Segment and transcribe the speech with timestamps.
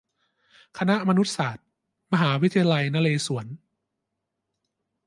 [0.77, 1.65] คณะมนุษยศาสตร์
[2.13, 3.45] มหาวิทยาลัยนเรศวร